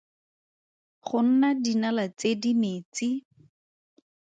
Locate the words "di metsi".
2.41-3.07